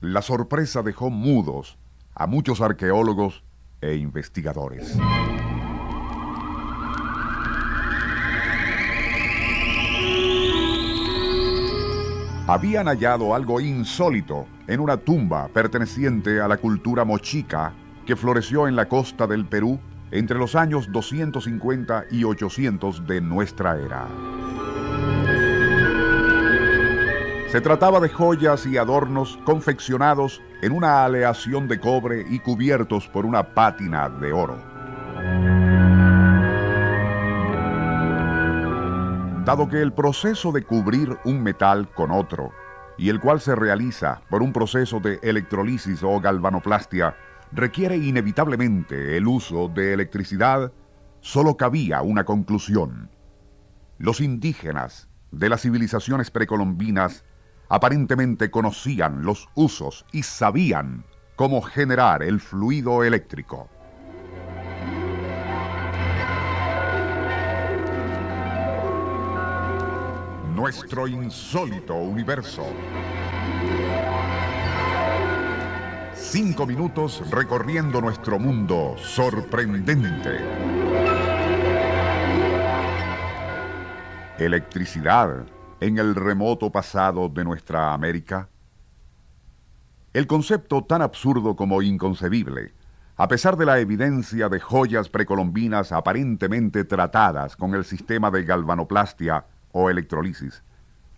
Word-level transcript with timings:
La 0.00 0.22
sorpresa 0.22 0.80
dejó 0.84 1.10
mudos 1.10 1.76
a 2.14 2.28
muchos 2.28 2.60
arqueólogos 2.60 3.42
e 3.80 3.96
investigadores. 3.96 4.96
Habían 12.46 12.86
hallado 12.86 13.34
algo 13.34 13.60
insólito 13.60 14.46
en 14.68 14.78
una 14.78 14.98
tumba 14.98 15.48
perteneciente 15.48 16.40
a 16.40 16.46
la 16.46 16.58
cultura 16.58 17.04
mochica 17.04 17.74
que 18.06 18.14
floreció 18.14 18.68
en 18.68 18.76
la 18.76 18.88
costa 18.88 19.26
del 19.26 19.46
Perú 19.46 19.80
entre 20.12 20.38
los 20.38 20.54
años 20.54 20.92
250 20.92 22.04
y 22.12 22.22
800 22.22 23.04
de 23.04 23.20
nuestra 23.20 23.76
era. 23.76 24.06
Se 27.50 27.62
trataba 27.62 27.98
de 27.98 28.10
joyas 28.10 28.66
y 28.66 28.76
adornos 28.76 29.38
confeccionados 29.46 30.42
en 30.60 30.70
una 30.70 31.06
aleación 31.06 31.66
de 31.66 31.80
cobre 31.80 32.26
y 32.28 32.40
cubiertos 32.40 33.08
por 33.08 33.24
una 33.24 33.54
pátina 33.54 34.10
de 34.10 34.34
oro. 34.34 34.58
Dado 39.46 39.66
que 39.66 39.80
el 39.80 39.94
proceso 39.94 40.52
de 40.52 40.62
cubrir 40.62 41.16
un 41.24 41.42
metal 41.42 41.88
con 41.94 42.10
otro, 42.10 42.52
y 42.98 43.08
el 43.08 43.18
cual 43.18 43.40
se 43.40 43.54
realiza 43.54 44.20
por 44.28 44.42
un 44.42 44.52
proceso 44.52 45.00
de 45.00 45.18
electrolisis 45.22 46.02
o 46.02 46.20
galvanoplastia, 46.20 47.16
requiere 47.52 47.96
inevitablemente 47.96 49.16
el 49.16 49.26
uso 49.26 49.68
de 49.68 49.94
electricidad, 49.94 50.70
solo 51.20 51.56
cabía 51.56 52.02
una 52.02 52.24
conclusión. 52.24 53.08
Los 53.96 54.20
indígenas 54.20 55.08
de 55.30 55.48
las 55.48 55.62
civilizaciones 55.62 56.30
precolombinas 56.30 57.24
aparentemente 57.68 58.50
conocían 58.50 59.24
los 59.24 59.48
usos 59.54 60.04
y 60.12 60.22
sabían 60.22 61.04
cómo 61.36 61.62
generar 61.62 62.22
el 62.22 62.40
fluido 62.40 63.04
eléctrico. 63.04 63.68
Nuestro 70.54 71.06
insólito 71.06 71.94
universo. 71.94 72.66
Cinco 76.14 76.66
minutos 76.66 77.22
recorriendo 77.30 78.00
nuestro 78.00 78.40
mundo 78.40 78.96
sorprendente. 78.98 80.40
Electricidad 84.38 85.46
en 85.80 85.98
el 85.98 86.14
remoto 86.14 86.70
pasado 86.70 87.28
de 87.28 87.44
nuestra 87.44 87.92
América? 87.92 88.48
El 90.12 90.26
concepto 90.26 90.84
tan 90.84 91.02
absurdo 91.02 91.54
como 91.54 91.82
inconcebible, 91.82 92.72
a 93.16 93.28
pesar 93.28 93.56
de 93.56 93.66
la 93.66 93.78
evidencia 93.78 94.48
de 94.48 94.58
joyas 94.58 95.08
precolombinas 95.08 95.92
aparentemente 95.92 96.84
tratadas 96.84 97.56
con 97.56 97.74
el 97.74 97.84
sistema 97.84 98.30
de 98.30 98.44
galvanoplastia 98.44 99.44
o 99.72 99.90
electrolisis, 99.90 100.62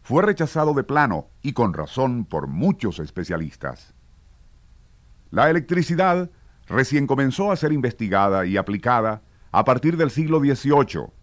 fue 0.03 0.23
rechazado 0.23 0.75
de 0.75 0.83
plano 0.83 1.29
y 1.43 1.53
con 1.53 1.73
razón 1.73 2.25
por 2.25 2.47
muchos 2.47 2.99
especialistas. 2.99 3.95
La 5.31 5.49
electricidad 5.49 6.31
recién 6.67 7.07
comenzó 7.07 7.53
a 7.53 7.57
ser 7.57 7.73
investigada 7.73 8.45
y 8.45 8.57
aplicada 8.57 9.23
a 9.53 9.65
partir 9.65 9.97
del 9.97 10.11
siglo 10.11 10.41
XVIII 10.41 11.20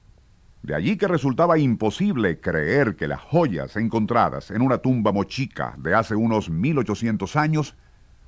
de 0.68 0.76
allí 0.76 0.98
que 0.98 1.08
resultaba 1.08 1.58
imposible 1.58 2.42
creer 2.42 2.98
que 2.98 3.08
las 3.08 3.22
joyas 3.22 3.78
encontradas 3.78 4.52
en 4.52 4.62
una 4.62 4.80
tumba 4.80 5.14
mochica 5.14 5.74
de 5.78 5.96
hace 5.96 6.14
unos 6.14 6.50
1800 6.50 7.38
años 7.38 7.78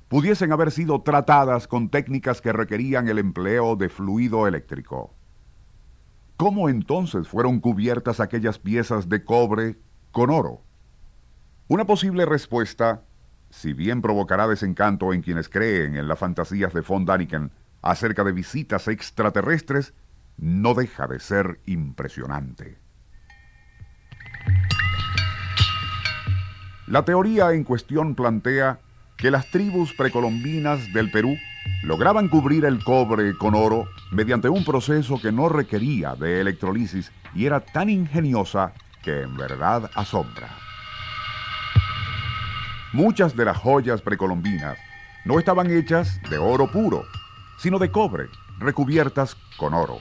pudiesen 0.08 0.50
haber 0.50 0.70
sido 0.70 1.02
tratadas 1.02 1.68
con 1.68 1.90
técnicas 1.90 2.40
que 2.40 2.54
requerían 2.54 3.08
el 3.08 3.18
empleo 3.18 3.76
de 3.76 3.90
fluido 3.90 4.46
eléctrico. 4.46 5.14
¿Cómo 6.38 6.70
entonces 6.70 7.28
fueron 7.28 7.60
cubiertas 7.60 8.20
aquellas 8.20 8.58
piezas 8.58 9.10
de 9.10 9.22
cobre 9.22 9.76
con 10.10 10.30
oro? 10.30 10.62
Una 11.68 11.84
posible 11.84 12.24
respuesta, 12.24 13.02
si 13.50 13.74
bien 13.74 14.00
provocará 14.00 14.48
desencanto 14.48 15.12
en 15.12 15.20
quienes 15.20 15.50
creen 15.50 15.94
en 15.94 16.08
las 16.08 16.18
fantasías 16.18 16.72
de 16.72 16.80
von 16.80 17.04
Daniken 17.04 17.50
acerca 17.82 18.24
de 18.24 18.32
visitas 18.32 18.88
extraterrestres, 18.88 19.92
no 20.40 20.74
deja 20.74 21.06
de 21.06 21.20
ser 21.20 21.60
impresionante. 21.66 22.78
La 26.86 27.04
teoría 27.04 27.52
en 27.52 27.62
cuestión 27.62 28.14
plantea 28.14 28.80
que 29.16 29.30
las 29.30 29.50
tribus 29.50 29.92
precolombinas 29.92 30.92
del 30.92 31.10
Perú 31.10 31.36
lograban 31.82 32.28
cubrir 32.28 32.64
el 32.64 32.82
cobre 32.82 33.36
con 33.36 33.54
oro 33.54 33.86
mediante 34.10 34.48
un 34.48 34.64
proceso 34.64 35.20
que 35.20 35.30
no 35.30 35.48
requería 35.48 36.14
de 36.14 36.40
electrolisis 36.40 37.12
y 37.34 37.46
era 37.46 37.60
tan 37.60 37.90
ingeniosa 37.90 38.72
que 39.02 39.22
en 39.22 39.36
verdad 39.36 39.90
asombra. 39.94 40.48
Muchas 42.92 43.36
de 43.36 43.44
las 43.44 43.58
joyas 43.58 44.02
precolombinas 44.02 44.78
no 45.24 45.38
estaban 45.38 45.70
hechas 45.70 46.20
de 46.28 46.38
oro 46.38 46.72
puro, 46.72 47.04
sino 47.58 47.78
de 47.78 47.90
cobre, 47.92 48.26
recubiertas 48.58 49.36
con 49.58 49.74
oro. 49.74 50.00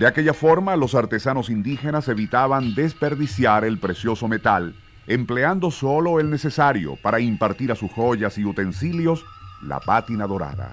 De 0.00 0.06
aquella 0.06 0.32
forma, 0.32 0.76
los 0.76 0.94
artesanos 0.94 1.50
indígenas 1.50 2.08
evitaban 2.08 2.74
desperdiciar 2.74 3.66
el 3.66 3.78
precioso 3.78 4.28
metal, 4.28 4.74
empleando 5.06 5.70
solo 5.70 6.18
el 6.20 6.30
necesario 6.30 6.96
para 7.02 7.20
impartir 7.20 7.70
a 7.70 7.74
sus 7.74 7.92
joyas 7.92 8.38
y 8.38 8.46
utensilios 8.46 9.26
la 9.60 9.78
pátina 9.78 10.26
dorada. 10.26 10.72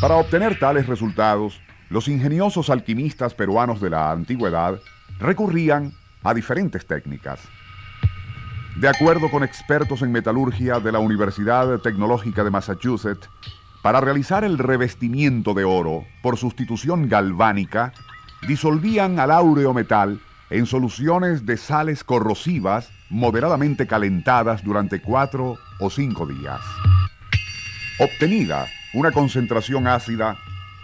Para 0.00 0.14
obtener 0.14 0.60
tales 0.60 0.86
resultados, 0.86 1.60
los 1.90 2.06
ingeniosos 2.06 2.70
alquimistas 2.70 3.34
peruanos 3.34 3.80
de 3.80 3.90
la 3.90 4.12
antigüedad 4.12 4.78
recurrían 5.18 5.92
a 6.22 6.34
diferentes 6.34 6.86
técnicas. 6.86 7.40
De 8.76 8.86
acuerdo 8.86 9.28
con 9.28 9.42
expertos 9.42 10.02
en 10.02 10.12
metalurgia 10.12 10.78
de 10.78 10.92
la 10.92 11.00
Universidad 11.00 11.80
Tecnológica 11.80 12.44
de 12.44 12.50
Massachusetts, 12.52 13.28
para 13.84 14.00
realizar 14.00 14.44
el 14.44 14.56
revestimiento 14.56 15.52
de 15.52 15.64
oro 15.64 16.06
por 16.22 16.38
sustitución 16.38 17.06
galvánica, 17.06 17.92
disolvían 18.48 19.20
al 19.20 19.30
áureo 19.30 19.74
metal 19.74 20.22
en 20.48 20.64
soluciones 20.64 21.44
de 21.44 21.58
sales 21.58 22.02
corrosivas 22.02 22.88
moderadamente 23.10 23.86
calentadas 23.86 24.64
durante 24.64 25.02
cuatro 25.02 25.58
o 25.80 25.90
cinco 25.90 26.26
días. 26.26 26.62
Obtenida 28.00 28.68
una 28.94 29.12
concentración 29.12 29.86
ácida, 29.86 30.38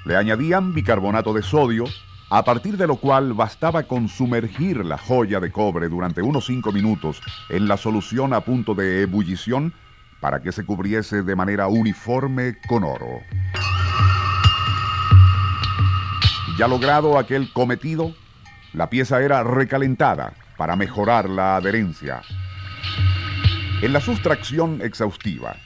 le 0.04 0.16
añadían 0.16 0.74
bicarbonato 0.74 1.32
de 1.32 1.42
sodio, 1.42 1.86
a 2.28 2.44
partir 2.44 2.76
de 2.76 2.86
lo 2.86 2.96
cual 2.96 3.32
bastaba 3.32 3.84
con 3.84 4.08
sumergir 4.08 4.84
la 4.84 4.98
joya 4.98 5.40
de 5.40 5.50
cobre 5.50 5.88
durante 5.88 6.20
unos 6.20 6.44
cinco 6.44 6.70
minutos 6.70 7.22
en 7.48 7.66
la 7.66 7.78
solución 7.78 8.34
a 8.34 8.42
punto 8.42 8.74
de 8.74 9.00
ebullición 9.00 9.72
para 10.20 10.40
que 10.40 10.52
se 10.52 10.64
cubriese 10.64 11.22
de 11.22 11.36
manera 11.36 11.68
uniforme 11.68 12.56
con 12.68 12.84
oro. 12.84 13.20
Ya 16.58 16.68
logrado 16.68 17.18
aquel 17.18 17.52
cometido, 17.52 18.14
la 18.74 18.90
pieza 18.90 19.22
era 19.22 19.42
recalentada 19.42 20.34
para 20.56 20.76
mejorar 20.76 21.28
la 21.28 21.56
adherencia. 21.56 22.20
En 23.82 23.94
la 23.94 24.00
sustracción 24.00 24.82
exhaustiva, 24.82 25.56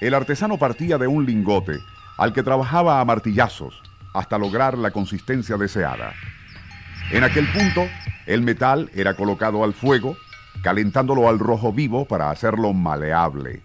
el 0.00 0.14
artesano 0.14 0.56
partía 0.56 0.96
de 0.96 1.06
un 1.06 1.26
lingote 1.26 1.78
al 2.16 2.32
que 2.32 2.42
trabajaba 2.42 3.00
a 3.00 3.04
martillazos 3.04 3.82
hasta 4.14 4.38
lograr 4.38 4.78
la 4.78 4.90
consistencia 4.90 5.56
deseada. 5.56 6.14
En 7.12 7.22
aquel 7.22 7.46
punto, 7.52 7.86
el 8.26 8.42
metal 8.42 8.90
era 8.94 9.14
colocado 9.14 9.62
al 9.62 9.74
fuego, 9.74 10.16
calentándolo 10.62 11.28
al 11.28 11.38
rojo 11.38 11.72
vivo 11.72 12.06
para 12.06 12.30
hacerlo 12.30 12.72
maleable. 12.72 13.62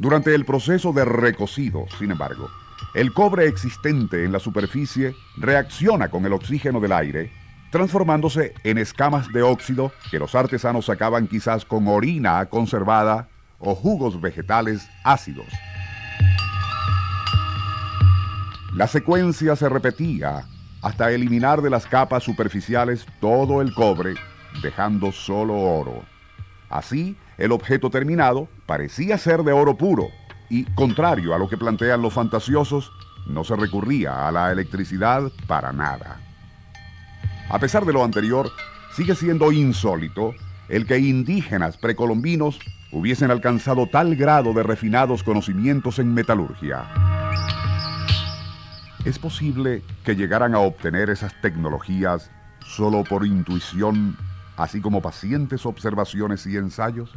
Durante 0.00 0.34
el 0.34 0.46
proceso 0.46 0.94
de 0.94 1.04
recocido, 1.04 1.84
sin 1.98 2.10
embargo, 2.10 2.48
el 2.94 3.12
cobre 3.12 3.46
existente 3.46 4.24
en 4.24 4.32
la 4.32 4.38
superficie 4.38 5.14
reacciona 5.36 6.08
con 6.08 6.24
el 6.24 6.32
oxígeno 6.32 6.80
del 6.80 6.92
aire, 6.92 7.30
transformándose 7.70 8.54
en 8.64 8.78
escamas 8.78 9.30
de 9.30 9.42
óxido 9.42 9.92
que 10.10 10.18
los 10.18 10.34
artesanos 10.34 10.86
sacaban 10.86 11.28
quizás 11.28 11.66
con 11.66 11.86
orina 11.86 12.46
conservada 12.46 13.28
o 13.58 13.74
jugos 13.74 14.18
vegetales 14.22 14.88
ácidos. 15.04 15.48
La 18.72 18.86
secuencia 18.86 19.54
se 19.54 19.68
repetía 19.68 20.46
hasta 20.80 21.12
eliminar 21.12 21.60
de 21.60 21.68
las 21.68 21.84
capas 21.84 22.24
superficiales 22.24 23.04
todo 23.20 23.60
el 23.60 23.74
cobre, 23.74 24.14
dejando 24.62 25.12
solo 25.12 25.60
oro. 25.60 26.02
Así, 26.70 27.18
el 27.40 27.52
objeto 27.52 27.88
terminado 27.88 28.48
parecía 28.66 29.16
ser 29.16 29.42
de 29.42 29.52
oro 29.52 29.76
puro 29.76 30.08
y, 30.50 30.64
contrario 30.74 31.34
a 31.34 31.38
lo 31.38 31.48
que 31.48 31.56
plantean 31.56 32.02
los 32.02 32.12
fantasiosos, 32.12 32.92
no 33.26 33.44
se 33.44 33.56
recurría 33.56 34.28
a 34.28 34.30
la 34.30 34.52
electricidad 34.52 35.32
para 35.46 35.72
nada. 35.72 36.20
A 37.48 37.58
pesar 37.58 37.86
de 37.86 37.94
lo 37.94 38.04
anterior, 38.04 38.50
sigue 38.94 39.14
siendo 39.14 39.52
insólito 39.52 40.34
el 40.68 40.86
que 40.86 40.98
indígenas 40.98 41.78
precolombinos 41.78 42.60
hubiesen 42.92 43.30
alcanzado 43.30 43.86
tal 43.86 44.16
grado 44.16 44.52
de 44.52 44.62
refinados 44.62 45.22
conocimientos 45.22 45.98
en 45.98 46.12
metalurgia. 46.12 46.84
¿Es 49.06 49.18
posible 49.18 49.82
que 50.04 50.14
llegaran 50.14 50.54
a 50.54 50.58
obtener 50.58 51.08
esas 51.08 51.32
tecnologías 51.40 52.30
solo 52.60 53.02
por 53.02 53.24
intuición, 53.24 54.18
así 54.58 54.82
como 54.82 55.00
pacientes 55.00 55.64
observaciones 55.64 56.46
y 56.46 56.58
ensayos? 56.58 57.16